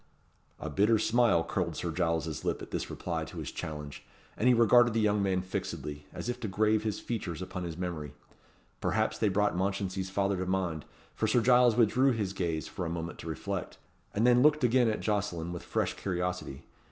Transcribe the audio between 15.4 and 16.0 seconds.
with fresh